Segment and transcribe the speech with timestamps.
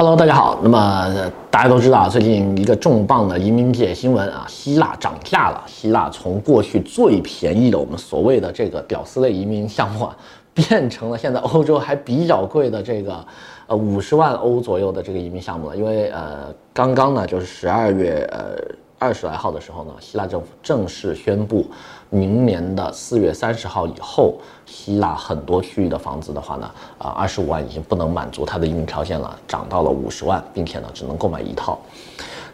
[0.00, 0.58] Hello，大家好。
[0.62, 5.62] 那么大家都知道，最近一个重磅的移民界新闻啊，希腊涨价了。
[5.66, 10.16] 希腊从过去最便宜的我们所谓的这个屌丝类移民项目啊，
[10.54, 13.22] 变成了现在欧洲还比较贵的这个
[13.66, 15.76] 呃五十万欧左右的这个移民项目了。
[15.76, 18.56] 因为呃刚刚呢就是十二月呃
[19.00, 21.64] 二十来号的时候呢，希腊政府正式宣布，
[22.10, 24.36] 明年的四月三十号以后，
[24.66, 31.78] 希腊很多区域的房子的话呢，啊，二十五万已经不能满足它的移民条件了，涨到了五十万，并且呢，只能购买一套。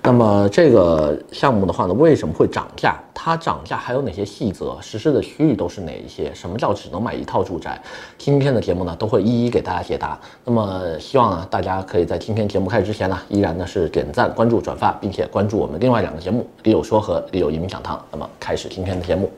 [0.07, 2.95] 那么这个项目的话呢，为什么会涨价？
[3.13, 4.79] 它涨价还有哪些细则？
[4.81, 6.33] 实施的区域都是哪一些？
[6.33, 7.83] 什么叫只能买一套住宅？
[8.17, 10.17] 今天的节目呢，都会一一给大家解答。
[10.45, 17.97] 那么希望呢，大家可以在今天节目开始之前呢，依然呢是点赞、关注、转发，并且关注我们另外两个节目《李有说》和《李有移民讲堂》。
[18.13, 19.29] 那么开始今天的节目。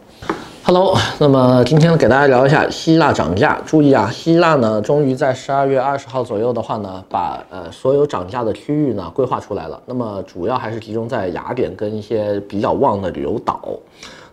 [0.71, 3.59] Hello，那么今天呢，给大家聊一下希腊涨价。
[3.65, 9.81] 注意啊，希腊呢，终于在十二月二十号左右的话呢，把呃所有涨价的区域呢规划出来了。
[9.87, 13.67] 那么主要还是集中在雅典跟一些比较旺的旅游岛。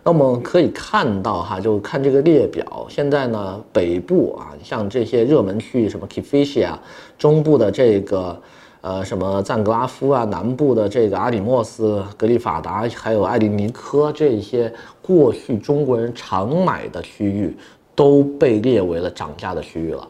[0.04, 6.72] 那么可以看到哈，就看这个列表，现在呢北部啊，像这些热门区域，什么 Kifisia，
[7.16, 8.38] 中部的这个。
[8.86, 17.56] 呃，什么赞格拉夫啊，南部的这个阿里莫斯、格里法达，还有艾利尼科这些过去中国人常买的区域，
[17.96, 20.06] 都被列为了涨价的区域了，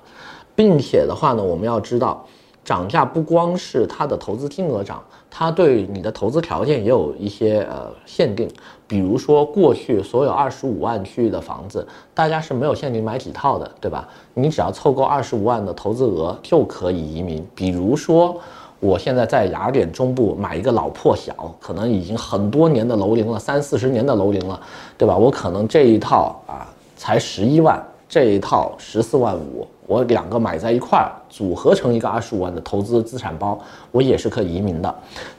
[0.55, 2.23] 并且的话呢，我们要知道，
[2.63, 8.47] 涨价不光是它的投资金额涨，它对你的投资条件也有一些呃限定，
[8.87, 14.07] 比如说过去所有二十五万区域的房子，大家是没有限定买几套的，对吧？
[14.35, 18.39] 你只要凑够二十五万的投资额就可以移民，比如说。
[18.81, 24.61] 我现在在雅典中部买一个老破小，可能已经很多年的楼龄了，三四十年的楼龄了，
[24.99, 25.17] 对吧？
[25.17, 26.67] 我可能这一套啊
[26.97, 33.59] 才十一万，这一套十四万五，我两个买在一块儿，组合成一个二十五万的投资资产包，
[33.91, 34.95] 我也是可以移民的。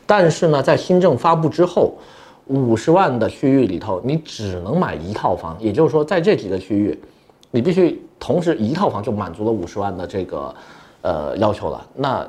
[0.05, 1.93] 但是呢，在新政发布之后，
[2.47, 6.99] 五十万的区域里头，你只能买一套房，也就是说，在这几个区域，
[7.52, 10.55] 你必须同时一套房就满足了五十万的这个
[11.02, 11.86] 呃要求了。
[11.93, 12.27] 那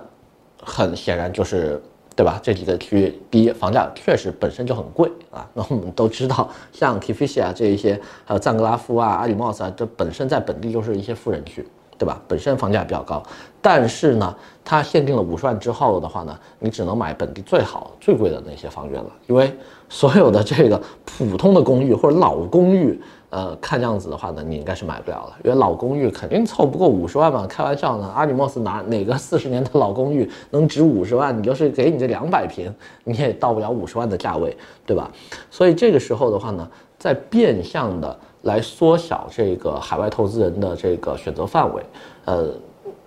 [0.62, 1.80] 很显然就是，
[2.16, 2.40] 对吧？
[2.42, 5.48] 这几个区域，第一，房价确实本身就很贵啊。
[5.54, 11.66] 那我们都知道，像 Kifisia 这一些，还有赞格拉夫啊、阿里莫斯啊，这本身在本地就是一些富人区，
[11.98, 12.20] 对吧？
[12.28, 13.22] 本身房价比较高，
[13.60, 19.52] 但是呢，它限定了五十万之后的话呢，你只能买本地最好、最贵的那些房源了，因为
[19.88, 22.98] 所有的这个普通的公寓或者老公寓。
[23.30, 28.10] 呃，看样子的话呢，你应该是买不了了，因为老公寓肯定凑不够五十万嘛，开玩笑呢。
[28.16, 31.38] 阿里莫斯拿哪个四十年的老公寓能值五十万？
[31.38, 35.10] 你就是给你这两百平，你也到不了五十万的价位，对吧？
[35.50, 36.66] 所以这个时候的话呢，
[36.98, 41.82] 在变相的来缩小这个海外投资人的这个选择范围。
[42.24, 42.48] 呃，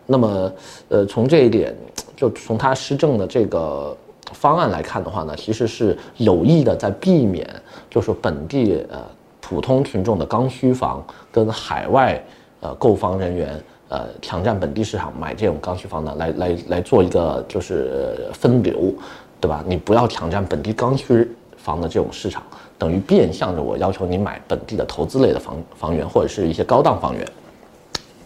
[0.05, 0.51] 那么
[0.89, 1.75] 呃，从这一点，
[2.15, 3.95] 就从他施政的这个
[4.33, 7.47] 方案来看的话呢，其实是有意的在避免，
[7.89, 8.99] 就是本地呃。
[9.43, 12.23] 普通群众的刚需房跟海外
[12.61, 18.93] 呃购房人员呃抢占本地市场买这种刚需房呢，来来来做一个就是分流，
[19.41, 19.61] 对吧？
[19.67, 22.41] 你不要抢占本地刚需房的这种市场，
[22.81, 27.23] 等于变相着我要求你买本地的投资类的房房源或者是一些高档房源。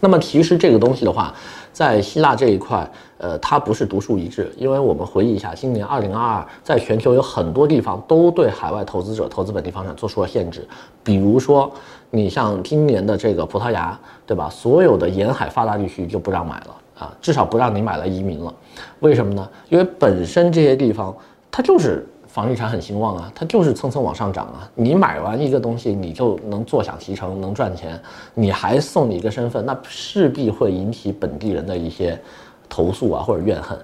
[0.00, 1.34] 那么其实这个东西的话，
[1.74, 10.66] 在希腊这一块，呃，它不是独树一帜，因为我们回忆一下，今年二零二二，在全球有很多地方都对海外投资者投资本地房产做出了限制，
[11.04, 11.70] 比如说，
[12.08, 14.48] 你像今年的这个葡萄牙，对吧？
[14.48, 18.54] 所有的沿海发达地区就不让买了啊，至少不让你买来移民了。
[19.00, 19.46] 为什么呢？
[19.68, 21.14] 因为本身这些地方
[21.50, 22.06] 它就是。
[22.36, 24.70] 房地产很兴旺啊，它就是蹭蹭往上涨啊。
[24.74, 27.98] 你买完一个东西，你就能坐享其成，能赚钱，
[28.34, 32.20] 你还送你一个身份，那势必会引起本地人的一些
[32.68, 33.78] 投诉啊或者怨恨，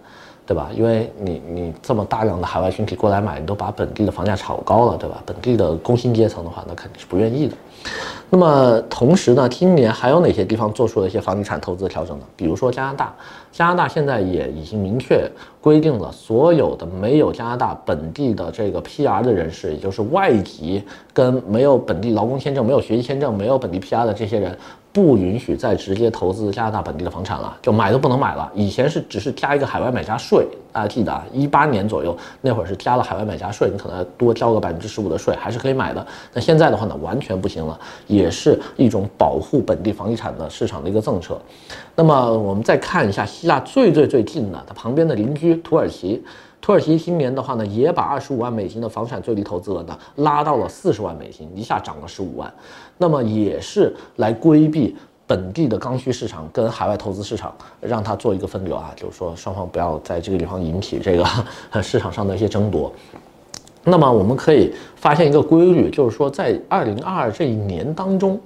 [0.44, 0.68] 对吧？
[0.76, 5.22] 因为你你这么大量的海外群体过来买，你都把本地的房价炒高了，对吧？
[5.24, 7.56] 本地的工薪阶层的话，那肯定是不愿意的。
[8.34, 12.24] 那么同时呢，今年还有哪些地方做出了一些房地产投资的调整呢？
[12.34, 13.14] 比如说加拿大，
[13.52, 20.82] 加拿大现在也已经明确规定了，所有的没有加拿大本地的这个 PR 的人士，也就是外籍
[21.12, 24.56] 跟没有本地劳工签证、没有学习签证、没有本地 PR 的这些人。
[24.94, 28.50] 不允许再直接投资加拿大本地的房产了，就买都不能买了。
[28.54, 36.04] 以前是只是加一个海外买家税，大家记得啊，一八年左右那会儿是加了海外买家税，你可能多交个百分之十五的税，还是可以买的。
[36.32, 41.38] 那现在的话呢，完全不行了，也是一种保护本地房地产的市场的一个政策。
[41.94, 46.24] 那么我们再看一下希腊最最最近的它旁边的邻居土耳其。
[46.60, 52.52] 土耳其今年的话呢，也把二十五万美金的房产最低投资额呢拉到了四十万美金，一下涨了十五万。
[52.98, 54.96] 那么也是来规避
[55.26, 61.24] 本地的刚需市场跟海外投资市场，让它做一个分流啊，就是说双方不要在这个地方引起这个
[61.82, 62.92] 市场上的一些争夺。
[63.84, 68.40] 那么我们可以发现一个规律，就是说在二零二二这一年当中。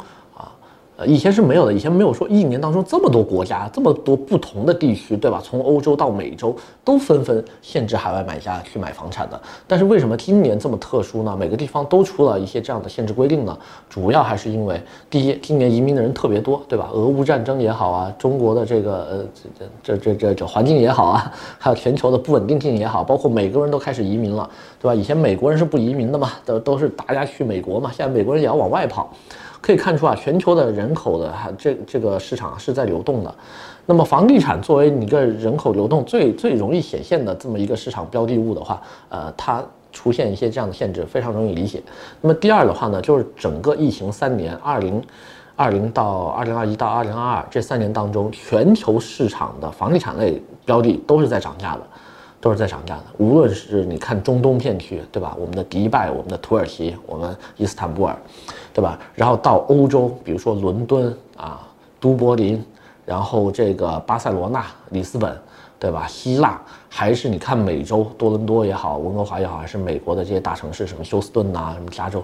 [0.96, 5.42] 呃，以前是没有的，以前没有说一年当中这么多国家，这么多不同的地区，对吧？
[5.44, 9.38] 从欧洲到美洲都纷纷限制海外买家去买房产的。
[9.66, 11.36] 但是为什么今年这么特殊呢？
[11.38, 13.54] 每个地方都出了一些这样的限制规定呢？
[13.90, 16.88] 主要还是因为，第一，今年移民的人特别多，对吧？
[16.94, 19.24] 俄乌战争也好啊，中国的这个呃
[19.82, 24.48] 这这这这这环境也好啊，还有全球的不稳定性也好，包括美国人都开始移民了，
[24.80, 24.94] 对吧？
[24.94, 29.12] 以前美国人是不移民的嘛，都都是大家去美国嘛，现在美国人也要往外跑。
[29.66, 33.34] 可以看出啊，全球的人口的哈这这个市场是在流动的。
[33.84, 39.60] 那么房地产作为你个人口流动最最容易显现的这么一个市场标的物的话，呃，它
[39.90, 41.82] 出现一些这样的限制非常容易理解。
[42.20, 45.02] 那么第二的话呢，就是整个疫情三年，二零
[45.56, 51.80] 二零到二零二一到二零二二这三年当中，全球市场的房地产类标的都是在涨价的。
[52.38, 55.34] 都是在涨价的，无论是你看中东片区，对吧？
[55.40, 58.14] 我们的迪拜、我们的土耳其、我们伊斯坦布尔，
[58.76, 58.98] 对吧？
[59.14, 61.66] 然后到欧洲，比如说伦敦啊、
[61.98, 62.62] 都柏林，
[63.06, 65.34] 然后这个巴塞罗那、里斯本，
[65.78, 66.06] 对吧？
[66.06, 72.22] 希腊，还是你看美洲多伦多也好，温哥华也好，还是美国的这些大城市，什么休斯顿呐，什么加州，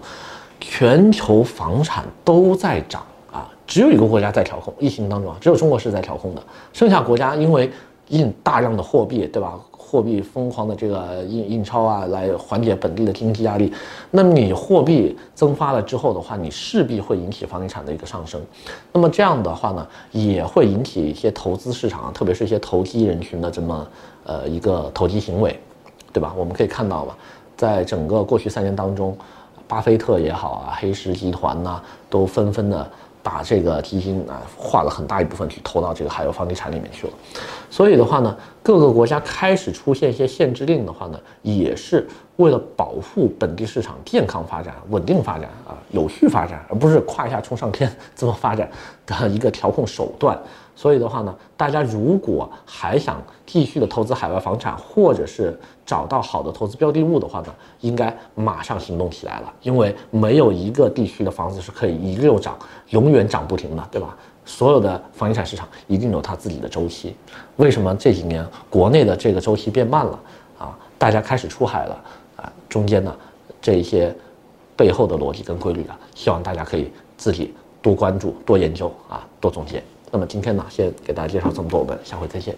[0.61, 3.03] 全球房产都在涨
[3.33, 3.49] 啊！
[3.67, 6.43] 只有一个国家在调控，疫情当中啊，只有中国是在调控的，
[6.75, 7.73] 剩下国家因为
[8.09, 9.59] 印大量的货币，对吧？
[9.93, 13.71] 货币疯狂的这个印印钞啊，来缓解本地的经济压力。
[14.11, 18.41] 那么你货币增发了之后的话，你势必会引起房地产的一个上升。
[18.91, 23.87] 那么这样的话呢，也会引起一些投资市场，特别是一些投机人群的这么
[24.25, 25.61] 呃一个投机行为，
[26.11, 26.33] 对吧？
[26.39, 27.15] 我们可以看到吧，
[27.55, 29.15] 在整个过去三年当中，
[29.69, 32.91] 巴菲特也好啊，黑石集团呐，都纷纷的。
[33.23, 37.13] 把这个基金啊，划了很大一部分去投到这个海油房地产里面去了，
[37.71, 48.69] 所以的话呢，各个国家开始出现一些限制令的话呢，也是为了保护本地市场健康发展、稳定发展啊、有序发展，而不是胯下冲上天这么发展
[49.07, 50.37] 的一个调控手段。
[50.75, 59.53] 所以的话呢，大家如果还想继续的投资海外房产，或者是找到好的投资标的物的话呢，应该马上行动起来了。
[59.63, 62.59] 因为没有一个地区的房子是可以一溜涨，
[62.89, 64.17] 永远涨不停的，对吧？
[64.45, 67.15] 所有的房地产市场一定有它自己的周期。
[67.57, 70.19] 为什么这几年国内的这个周期变慢了
[70.59, 70.77] 啊？
[70.99, 72.05] 大家开始出海了
[72.37, 73.15] 啊，中间呢
[73.61, 74.13] 这些
[74.75, 79.81] 背后的逻辑跟规律啊，希望大家可以自己多关注、多研究啊、多总结。
[80.13, 82.55] 那么今天呢，先给大家介绍这么多，我们下回再见。